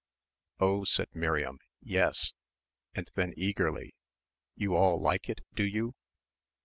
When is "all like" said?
4.75-5.29